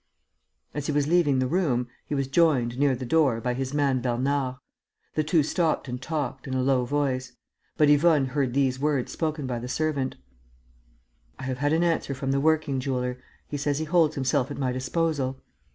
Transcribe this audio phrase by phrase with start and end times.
[0.73, 4.01] As he was leaving the room, he was joined, near the door, by his man
[4.01, 4.55] Bernard.
[5.13, 7.33] The two stopped and talked, in a low voice;
[7.77, 10.15] but Yvonne heard these words spoken by the servant:
[11.37, 13.21] "I have had an answer from the working jeweller.
[13.47, 15.39] He says he holds himself at my disposal."